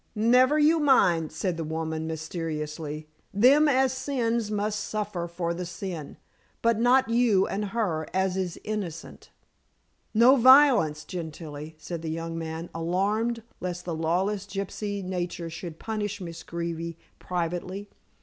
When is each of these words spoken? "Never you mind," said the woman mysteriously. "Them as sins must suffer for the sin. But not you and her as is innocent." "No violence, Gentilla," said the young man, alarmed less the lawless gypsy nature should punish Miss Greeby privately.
"Never 0.15 0.57
you 0.57 0.79
mind," 0.79 1.31
said 1.31 1.57
the 1.57 1.63
woman 1.63 2.07
mysteriously. 2.07 3.07
"Them 3.31 3.67
as 3.67 3.93
sins 3.93 4.49
must 4.49 4.79
suffer 4.79 5.27
for 5.27 5.53
the 5.53 5.63
sin. 5.63 6.17
But 6.63 6.79
not 6.79 7.09
you 7.11 7.45
and 7.45 7.65
her 7.65 8.07
as 8.11 8.35
is 8.35 8.59
innocent." 8.63 9.29
"No 10.11 10.37
violence, 10.37 11.05
Gentilla," 11.05 11.73
said 11.77 12.01
the 12.01 12.09
young 12.09 12.35
man, 12.35 12.71
alarmed 12.73 13.43
less 13.59 13.83
the 13.83 13.93
lawless 13.93 14.47
gypsy 14.47 15.03
nature 15.03 15.51
should 15.51 15.77
punish 15.77 16.19
Miss 16.19 16.41
Greeby 16.41 16.97
privately. 17.19 17.87